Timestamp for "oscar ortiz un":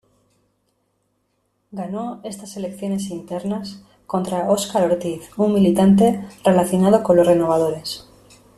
4.49-5.53